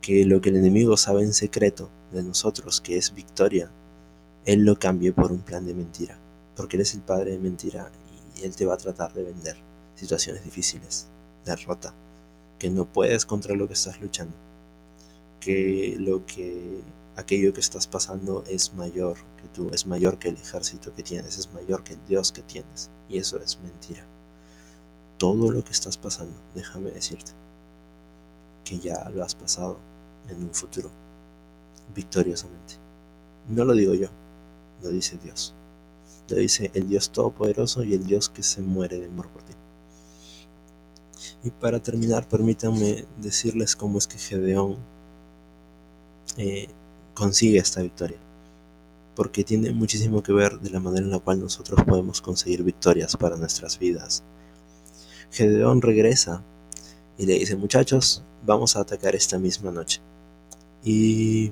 que 0.00 0.24
lo 0.24 0.40
que 0.40 0.48
el 0.48 0.56
enemigo 0.56 0.96
sabe 0.96 1.22
en 1.22 1.34
secreto 1.34 1.90
de 2.12 2.22
nosotros, 2.22 2.80
que 2.80 2.96
es 2.96 3.12
victoria, 3.12 3.70
él 4.46 4.64
lo 4.64 4.78
cambie 4.78 5.12
por 5.12 5.32
un 5.32 5.40
plan 5.40 5.66
de 5.66 5.74
mentira, 5.74 6.18
porque 6.56 6.76
Él 6.76 6.82
es 6.82 6.94
el 6.94 7.02
padre 7.02 7.32
de 7.32 7.38
mentira 7.38 7.90
y 8.36 8.44
Él 8.44 8.56
te 8.56 8.64
va 8.64 8.74
a 8.74 8.78
tratar 8.78 9.12
de 9.12 9.22
vender 9.22 9.56
situaciones 9.94 10.44
difíciles, 10.44 11.08
derrota, 11.44 11.94
que 12.58 12.70
no 12.70 12.90
puedes 12.90 13.26
contra 13.26 13.54
lo 13.54 13.66
que 13.66 13.74
estás 13.74 14.00
luchando, 14.00 14.34
que 15.40 15.96
lo 15.98 16.24
que 16.24 16.80
aquello 17.16 17.52
que 17.52 17.60
estás 17.60 17.86
pasando 17.86 18.42
es 18.48 18.72
mayor 18.74 19.18
que 19.42 19.48
tú, 19.48 19.70
es 19.74 19.86
mayor 19.86 20.18
que 20.18 20.30
el 20.30 20.36
ejército 20.36 20.94
que 20.94 21.02
tienes, 21.02 21.36
es 21.36 21.52
mayor 21.52 21.84
que 21.84 21.92
el 21.94 22.04
Dios 22.06 22.32
que 22.32 22.42
tienes, 22.42 22.90
y 23.10 23.18
eso 23.18 23.38
es 23.38 23.58
mentira. 23.60 24.06
Todo 25.18 25.50
lo 25.50 25.62
que 25.62 25.72
estás 25.72 25.98
pasando, 25.98 26.34
déjame 26.54 26.90
decirte, 26.92 27.32
que 28.64 28.78
ya 28.78 29.06
lo 29.10 29.22
has 29.22 29.34
pasado 29.34 29.78
en 30.28 30.42
un 30.42 30.54
futuro, 30.54 30.90
victoriosamente. 31.94 32.76
No 33.48 33.64
lo 33.64 33.74
digo 33.74 33.92
yo, 33.94 34.08
lo 34.82 34.90
dice 34.90 35.18
Dios. 35.22 35.54
Lo 36.28 36.36
dice 36.36 36.70
el 36.74 36.88
Dios 36.88 37.10
Todopoderoso 37.10 37.82
y 37.82 37.94
el 37.94 38.04
Dios 38.04 38.28
que 38.28 38.42
se 38.42 38.62
muere 38.62 38.98
de 39.00 39.06
amor 39.06 39.28
por 39.28 39.42
ti. 39.42 39.52
Y 41.42 41.50
para 41.50 41.82
terminar, 41.82 42.28
permítanme 42.28 43.04
decirles 43.18 43.74
cómo 43.74 43.98
es 43.98 44.06
que 44.06 44.18
Gedeón 44.18 44.76
eh, 46.36 46.68
consigue 47.14 47.58
esta 47.58 47.82
victoria. 47.82 48.18
Porque 49.16 49.42
tiene 49.42 49.72
muchísimo 49.72 50.22
que 50.22 50.32
ver 50.32 50.60
de 50.60 50.70
la 50.70 50.80
manera 50.80 51.04
en 51.04 51.10
la 51.10 51.18
cual 51.18 51.40
nosotros 51.40 51.82
podemos 51.84 52.20
conseguir 52.20 52.62
victorias 52.62 53.16
para 53.16 53.36
nuestras 53.36 53.78
vidas. 53.78 54.22
Gedeón 55.30 55.82
regresa 55.82 56.44
y 57.18 57.26
le 57.26 57.38
dice, 57.38 57.56
muchachos, 57.56 58.22
vamos 58.44 58.76
a 58.76 58.80
atacar 58.80 59.14
esta 59.14 59.38
misma 59.38 59.70
noche. 59.70 60.00
Y 60.84 61.50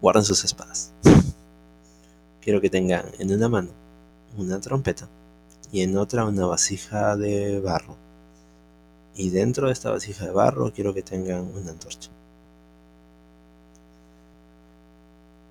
guardan 0.00 0.24
sus 0.24 0.44
espadas 0.44 0.92
quiero 2.40 2.60
que 2.60 2.70
tengan 2.70 3.04
en 3.18 3.32
una 3.32 3.48
mano 3.48 3.80
una 4.36 4.60
trompeta 4.60 5.08
y 5.72 5.82
en 5.82 5.96
otra 5.96 6.24
una 6.24 6.46
vasija 6.46 7.16
de 7.16 7.60
barro. 7.60 7.96
Y 9.14 9.30
dentro 9.30 9.66
de 9.66 9.72
esta 9.72 9.90
vasija 9.90 10.26
de 10.26 10.32
barro 10.32 10.72
quiero 10.72 10.94
que 10.94 11.02
tengan 11.02 11.42
una 11.54 11.70
antorcha. 11.70 12.10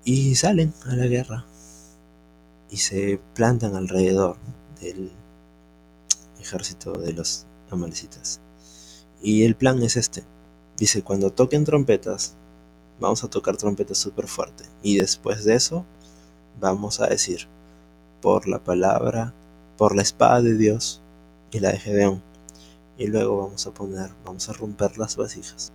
Y 0.04 0.34
salen 0.34 0.72
a 0.86 0.96
la 0.96 1.06
guerra 1.06 1.44
y 2.70 2.78
se 2.78 3.20
plantan 3.34 3.76
alrededor 3.76 4.36
del 4.80 5.10
ejército 6.40 6.92
de 6.92 7.12
los 7.12 7.46
amalecitas. 7.70 8.40
Y 9.22 9.44
el 9.44 9.56
plan 9.56 9.82
es 9.82 9.96
este. 9.96 10.24
Dice, 10.76 11.02
cuando 11.02 11.30
toquen 11.30 11.64
trompetas, 11.64 12.34
vamos 12.98 13.22
a 13.22 13.28
tocar 13.28 13.56
trompetas 13.58 13.98
súper 13.98 14.26
fuerte. 14.26 14.64
Y 14.82 14.98
después 14.98 15.44
de 15.44 15.54
eso, 15.54 15.84
vamos 16.58 17.00
a 17.00 17.06
decir, 17.06 17.48
por 18.20 18.48
la 18.48 18.62
palabra, 18.62 19.34
por 19.76 19.94
la 19.96 20.02
espada 20.02 20.42
de 20.42 20.56
Dios 20.56 21.02
y 21.50 21.60
la 21.60 21.72
de 21.72 21.78
Gedeón. 21.78 22.22
Y 22.98 23.06
luego 23.06 23.38
vamos 23.38 23.66
a 23.66 23.72
poner, 23.72 24.10
vamos 24.24 24.48
a 24.48 24.52
romper 24.52 24.98
las 24.98 25.16
vasijas. 25.16 25.72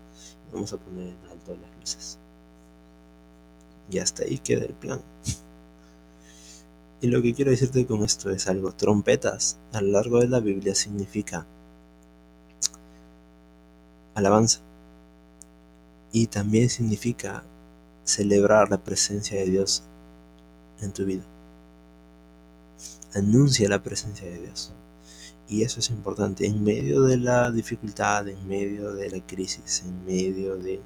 Vamos 0.54 0.72
a 0.74 0.78
poner 0.78 1.08
en 1.08 1.30
alto 1.32 1.56
las 1.56 1.80
luces. 1.80 2.20
Y 3.90 4.00
hasta 4.00 4.24
ahí 4.24 4.38
queda 4.38 4.66
el 4.66 4.74
plan. 4.74 5.02
Y 7.02 7.08
lo 7.08 7.22
que 7.22 7.34
quiero 7.34 7.52
decirte 7.52 7.86
con 7.86 8.04
esto 8.04 8.32
es 8.32 8.48
algo. 8.48 8.72
Trompetas 8.72 9.60
a 9.74 9.82
lo 9.82 9.92
largo 9.92 10.22
de 10.22 10.28
la 10.28 10.40
Biblia 10.40 10.74
significa 10.74 11.46
alabanza. 14.16 14.62
Y 16.12 16.28
también 16.28 16.70
significa 16.70 17.44
celebrar 18.06 18.70
la 18.72 18.84
presencia 18.84 19.38
de 19.38 19.46
Dios 19.46 19.84
en 20.82 20.92
tu 20.92 21.06
vida. 21.06 21.24
Anuncia 23.14 23.70
la 23.70 23.82
presencia 23.82 24.28
de 24.28 24.42
Dios. 24.42 24.74
Y 25.48 25.62
eso 25.62 25.80
es 25.80 25.90
importante 25.90 26.48
en 26.48 26.64
medio 26.64 27.04
de 27.04 27.18
la 27.18 27.52
dificultad, 27.52 28.28
en 28.28 28.48
medio 28.48 28.94
de 28.94 29.10
la 29.10 29.26
crisis, 29.26 29.84
en 29.86 30.04
medio 30.04 30.58
de, 30.58 30.82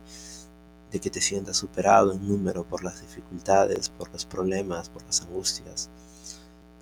de 0.92 1.00
que 1.00 1.10
te 1.10 1.22
sientas 1.22 1.58
superado 1.58 2.12
en 2.14 2.28
número 2.28 2.66
por 2.66 2.84
las 2.84 3.02
dificultades, 3.02 3.90
por 3.90 4.12
los 4.12 4.26
problemas, 4.26 4.90
por 4.90 5.04
las 5.04 5.22
angustias. 5.22 5.90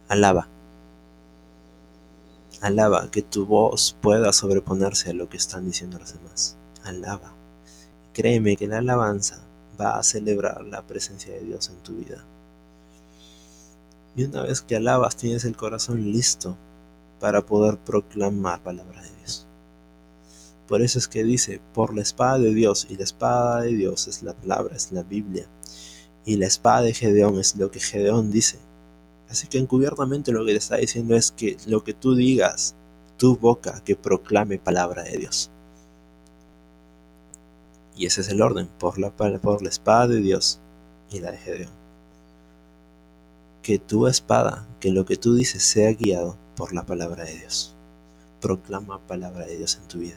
Alaba. 0.07 0.47
Alaba 2.61 3.11
que 3.11 3.21
tu 3.21 3.45
voz 3.45 3.95
pueda 4.01 4.33
sobreponerse 4.33 5.11
a 5.11 5.13
lo 5.13 5.29
que 5.29 5.37
están 5.37 5.65
diciendo 5.65 5.99
los 5.99 6.13
demás. 6.13 6.57
Alaba. 6.83 7.35
Créeme 8.13 8.57
que 8.57 8.67
la 8.67 8.79
alabanza 8.79 9.43
va 9.79 9.99
a 9.99 10.03
celebrar 10.03 10.65
la 10.65 10.81
presencia 10.87 11.33
de 11.33 11.41
Dios 11.41 11.69
en 11.69 11.77
tu 11.83 11.93
vida. 11.93 12.25
Y 14.17 14.23
una 14.23 14.41
vez 14.41 14.63
que 14.63 14.75
alabas, 14.75 15.15
tienes 15.15 15.45
el 15.45 15.55
corazón 15.55 16.11
listo 16.11 16.57
para 17.19 17.45
poder 17.45 17.77
proclamar 17.77 18.63
palabra 18.63 19.03
de 19.03 19.15
Dios. 19.17 19.45
Por 20.67 20.81
eso 20.81 20.97
es 20.97 21.07
que 21.07 21.23
dice, 21.23 21.61
por 21.75 21.95
la 21.95 22.01
espada 22.01 22.39
de 22.39 22.51
Dios, 22.51 22.87
y 22.89 22.97
la 22.97 23.03
espada 23.03 23.61
de 23.61 23.75
Dios 23.75 24.07
es 24.07 24.23
la 24.23 24.33
palabra, 24.33 24.75
es 24.75 24.91
la 24.91 25.03
Biblia, 25.03 25.47
y 26.25 26.35
la 26.37 26.47
espada 26.47 26.81
de 26.81 26.95
Gedeón 26.95 27.39
es 27.39 27.55
lo 27.57 27.69
que 27.69 27.79
Gedeón 27.79 28.31
dice. 28.31 28.57
Así 29.29 29.47
que 29.47 29.59
encubiertamente 29.59 30.31
lo 30.31 30.43
que 30.43 30.53
le 30.53 30.57
está 30.57 30.77
diciendo 30.77 31.15
es 31.15 31.31
que 31.31 31.55
lo 31.67 31.83
que 31.83 31.93
tú 31.93 32.15
digas, 32.15 32.75
tu 33.17 33.37
boca 33.37 33.83
que 33.85 33.95
proclame 33.95 34.57
palabra 34.57 35.03
de 35.03 35.15
Dios. 35.15 35.51
Y 37.95 38.07
ese 38.07 38.21
es 38.21 38.29
el 38.29 38.41
orden, 38.41 38.67
por 38.79 38.97
la, 38.97 39.11
por 39.11 39.61
la 39.61 39.69
espada 39.69 40.07
de 40.07 40.21
Dios 40.21 40.59
y 41.11 41.19
la 41.19 41.29
de 41.29 41.37
Gedeón 41.37 41.86
que 43.67 43.79
tu 43.79 44.07
espada, 44.07 44.65
que 44.79 44.91
lo 44.91 45.03
que 45.03 45.17
tú 45.17 45.35
dices 45.35 45.61
sea 45.61 45.91
guiado 45.91 46.37
por 46.55 46.71
la 46.71 46.85
palabra 46.85 47.25
de 47.25 47.37
Dios. 47.37 47.75
Proclama 48.39 49.05
palabra 49.05 49.45
de 49.45 49.57
Dios 49.57 49.77
en 49.81 49.89
tu 49.89 49.99
vida. 49.99 50.15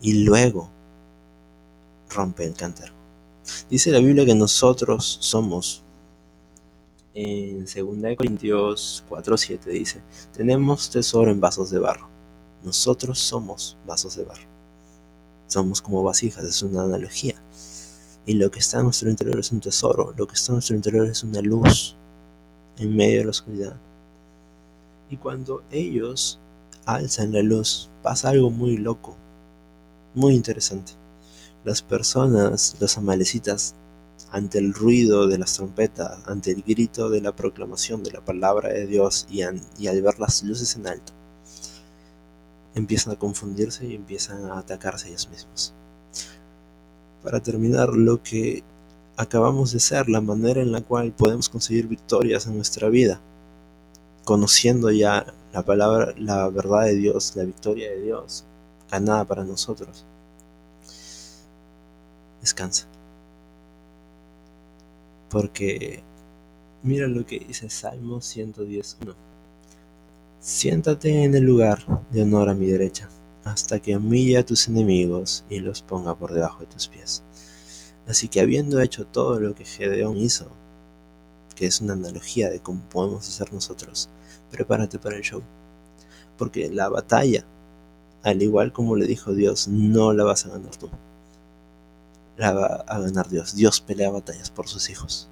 Y 0.00 0.24
luego 0.24 0.70
rompe 2.08 2.46
el 2.46 2.54
cántaro. 2.54 2.94
Dice 3.68 3.90
la 3.90 3.98
Biblia 3.98 4.24
que 4.24 4.34
nosotros 4.34 5.18
somos 5.20 5.84
En 7.12 7.66
2 7.66 8.16
Corintios 8.16 9.04
4:7 9.10 9.64
dice, 9.66 10.00
tenemos 10.32 10.88
tesoro 10.88 11.30
en 11.30 11.42
vasos 11.42 11.68
de 11.68 11.80
barro. 11.80 12.08
Nosotros 12.64 13.18
somos 13.18 13.76
vasos 13.86 14.16
de 14.16 14.24
barro. 14.24 14.48
Somos 15.46 15.82
como 15.82 16.02
vasijas, 16.02 16.42
es 16.42 16.62
una 16.62 16.84
analogía. 16.84 17.34
Y 18.24 18.32
lo 18.32 18.50
que 18.50 18.60
está 18.60 18.78
en 18.78 18.84
nuestro 18.84 19.10
interior 19.10 19.38
es 19.38 19.52
un 19.52 19.60
tesoro, 19.60 20.14
lo 20.16 20.26
que 20.26 20.36
está 20.36 20.52
en 20.52 20.54
nuestro 20.54 20.74
interior 20.74 21.06
es 21.06 21.22
una 21.22 21.42
luz 21.42 21.98
en 22.78 22.96
medio 22.96 23.18
de 23.18 23.24
la 23.24 23.30
oscuridad. 23.30 23.76
Y 25.10 25.16
cuando 25.16 25.62
ellos 25.70 26.38
alzan 26.84 27.32
la 27.32 27.42
luz, 27.42 27.90
pasa 28.02 28.30
algo 28.30 28.50
muy 28.50 28.76
loco, 28.76 29.16
muy 30.14 30.34
interesante. 30.34 30.92
Las 31.64 31.82
personas, 31.82 32.76
los 32.80 32.96
amalecitas, 32.98 33.74
ante 34.30 34.58
el 34.58 34.74
ruido 34.74 35.26
de 35.26 35.38
las 35.38 35.54
trompetas, 35.54 36.20
ante 36.26 36.50
el 36.50 36.62
grito 36.62 37.08
de 37.08 37.20
la 37.20 37.34
proclamación 37.34 38.02
de 38.02 38.12
la 38.12 38.24
palabra 38.24 38.68
de 38.68 38.86
Dios 38.86 39.26
y, 39.30 39.42
al 39.42 39.60
ver 40.02 40.18
las 40.18 40.42
luces 40.42 40.76
en 40.76 40.86
alto, 40.86 41.12
empiezan 42.74 43.14
a 43.14 43.18
confundirse 43.18 43.86
y 43.86 43.94
empiezan 43.94 44.46
a 44.46 44.58
atacarse 44.58 45.08
ellos 45.08 45.28
mismos. 45.30 45.74
Para 47.22 47.40
terminar, 47.40 47.90
lo 47.90 48.22
que 48.22 48.62
acabamos 49.18 49.72
de 49.72 49.80
ser, 49.80 50.08
la 50.08 50.20
manera 50.20 50.62
en 50.62 50.70
la 50.70 50.80
cual 50.80 51.12
podemos 51.12 51.48
conseguir 51.48 51.88
victorias 51.88 52.46
en 52.46 52.54
nuestra 52.54 52.88
vida, 52.88 53.20
conociendo 54.24 54.92
ya 54.92 55.34
la 55.52 55.64
palabra, 55.64 56.14
la 56.16 56.48
verdad 56.48 56.84
de 56.84 56.94
Dios, 56.94 57.34
la 57.34 57.44
victoria 57.44 57.90
de 57.90 58.00
Dios, 58.00 58.44
ganada 58.88 59.24
para 59.24 59.44
nosotros. 59.44 60.04
Descansa. 62.40 62.86
Porque 65.30 66.04
mira 66.84 67.08
lo 67.08 67.26
que 67.26 67.40
dice 67.40 67.68
Salmo 67.68 68.18
110.1. 68.18 69.14
Siéntate 70.38 71.24
en 71.24 71.34
el 71.34 71.42
lugar 71.42 71.84
de 72.12 72.22
honor 72.22 72.48
a 72.50 72.54
mi 72.54 72.66
derecha, 72.66 73.08
hasta 73.42 73.80
que 73.80 73.96
humille 73.96 74.38
a 74.38 74.46
tus 74.46 74.68
enemigos 74.68 75.44
y 75.50 75.58
los 75.58 75.82
ponga 75.82 76.14
por 76.14 76.32
debajo 76.32 76.60
de 76.60 76.66
tus 76.66 76.86
pies. 76.86 77.24
Así 78.08 78.28
que 78.28 78.40
habiendo 78.40 78.80
hecho 78.80 79.06
todo 79.06 79.38
lo 79.38 79.54
que 79.54 79.64
Gedeón 79.64 80.16
hizo, 80.16 80.48
que 81.54 81.66
es 81.66 81.80
una 81.80 81.92
analogía 81.92 82.50
de 82.50 82.60
cómo 82.60 82.82
podemos 82.88 83.28
hacer 83.28 83.52
nosotros, 83.52 84.08
prepárate 84.50 84.98
para 84.98 85.16
el 85.16 85.22
show. 85.22 85.42
Porque 86.36 86.70
la 86.70 86.88
batalla, 86.88 87.44
al 88.22 88.42
igual 88.42 88.72
como 88.72 88.96
le 88.96 89.06
dijo 89.06 89.34
Dios, 89.34 89.68
no 89.68 90.12
la 90.12 90.24
vas 90.24 90.46
a 90.46 90.50
ganar 90.50 90.76
tú 90.76 90.90
la 92.38 92.52
va 92.52 92.66
a 92.86 93.00
ganar 93.00 93.28
Dios. 93.28 93.54
Dios 93.54 93.80
pelea 93.80 94.10
batallas 94.10 94.50
por 94.50 94.68
sus 94.68 94.88
hijos. 94.88 95.28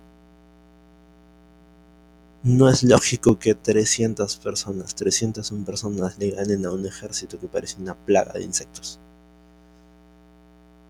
No 2.42 2.68
es 2.68 2.82
lógico 2.82 3.38
que 3.38 3.54
300 3.54 4.36
personas, 4.38 4.94
301 4.94 5.64
personas 5.64 6.18
le 6.18 6.32
ganen 6.32 6.66
a 6.66 6.72
un 6.72 6.84
ejército 6.84 7.40
que 7.40 7.48
parece 7.48 7.80
una 7.80 7.94
plaga 7.94 8.32
de 8.34 8.42
insectos. 8.42 9.00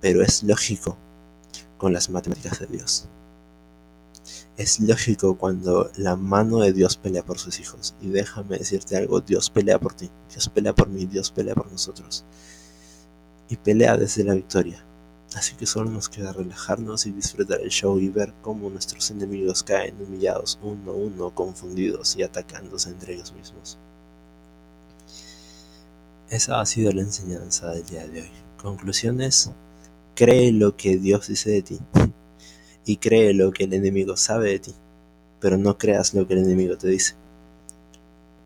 Pero 0.00 0.22
es 0.22 0.42
lógico 0.42 0.96
con 1.78 1.92
las 1.92 2.10
matemáticas 2.10 2.60
de 2.60 2.66
Dios. 2.66 3.08
Es 4.56 4.80
lógico 4.80 5.36
cuando 5.36 5.90
la 5.96 6.16
mano 6.16 6.60
de 6.60 6.72
Dios 6.72 6.96
pelea 6.96 7.24
por 7.24 7.38
sus 7.38 7.60
hijos. 7.60 7.94
Y 8.00 8.08
déjame 8.08 8.58
decirte 8.58 8.96
algo, 8.96 9.20
Dios 9.20 9.50
pelea 9.50 9.78
por 9.78 9.94
ti, 9.94 10.10
Dios 10.30 10.48
pelea 10.48 10.74
por 10.74 10.88
mí, 10.88 11.06
Dios 11.06 11.30
pelea 11.30 11.54
por 11.54 11.70
nosotros. 11.70 12.24
Y 13.48 13.56
pelea 13.56 13.96
desde 13.96 14.24
la 14.24 14.34
victoria. 14.34 14.82
Así 15.34 15.54
que 15.56 15.66
solo 15.66 15.90
nos 15.90 16.08
queda 16.08 16.32
relajarnos 16.32 17.04
y 17.04 17.12
disfrutar 17.12 17.60
el 17.60 17.68
show 17.68 17.98
y 17.98 18.08
ver 18.08 18.32
cómo 18.40 18.70
nuestros 18.70 19.10
enemigos 19.10 19.62
caen 19.62 20.00
humillados 20.00 20.58
uno 20.62 20.92
a 20.92 20.94
uno, 20.94 21.34
confundidos 21.34 22.16
y 22.16 22.22
atacándose 22.22 22.90
entre 22.90 23.14
ellos 23.14 23.32
mismos. 23.34 23.78
Esa 26.30 26.60
ha 26.60 26.66
sido 26.66 26.90
la 26.92 27.02
enseñanza 27.02 27.70
del 27.70 27.84
día 27.86 28.06
de 28.06 28.22
hoy. 28.22 28.30
Conclusiones, 28.60 29.50
cree 30.16 30.50
lo 30.50 30.76
que 30.76 30.96
Dios 30.96 31.28
dice 31.28 31.50
de 31.50 31.62
ti 31.62 31.78
y 32.84 32.96
cree 32.96 33.34
lo 33.34 33.52
que 33.52 33.64
el 33.64 33.74
enemigo 33.74 34.16
sabe 34.16 34.50
de 34.50 34.58
ti, 34.58 34.74
pero 35.40 35.58
no 35.58 35.76
creas 35.78 36.14
lo 36.14 36.26
que 36.26 36.34
el 36.34 36.40
enemigo 36.40 36.76
te 36.76 36.88
dice. 36.88 37.14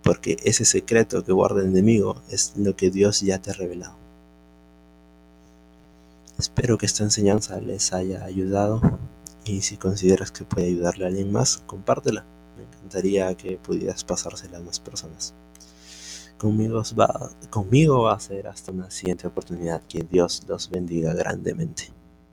Porque 0.03 0.37
ese 0.45 0.65
secreto 0.65 1.25
que 1.25 1.33
guarda 1.33 1.61
el 1.61 1.69
enemigo 1.69 2.21
es 2.29 2.55
lo 2.57 2.75
que 2.75 2.91
Dios 2.91 3.21
ya 3.21 3.41
te 3.41 3.51
ha 3.51 3.55
revelado. 3.55 3.97
Espero 6.39 6.77
que 6.77 6.87
esta 6.87 7.05
enseñanza 7.05 7.61
les 7.61 7.93
haya 7.93 8.25
ayudado 8.25 8.81
y 9.45 9.61
si 9.61 9.77
consideras 9.77 10.33
que 10.33 10.45
puede 10.45 10.69
ayudarle 10.69 11.05
a 11.05 11.09
alguien 11.09 11.31
más, 11.31 11.59
compártela. 11.67 12.25
Me 12.57 12.65
encantaría 12.65 13.35
que 13.37 13.59
pudieras 13.59 14.05
pasársela 14.05 14.59
a 14.59 14.63
más 14.63 14.81
personas. 14.81 15.35
Conmigo 16.41 16.83
va, 16.99 17.31
conmigo 17.51 18.05
va 18.05 18.15
a 18.15 18.19
ser 18.19 18.47
hasta 18.47 18.73
una 18.73 18.91
siguiente 18.91 19.27
oportunidad. 19.27 19.83
Que 19.87 20.03
Dios 20.03 20.43
los 20.49 20.71
bendiga 20.71 21.13
grandemente. 21.13 21.93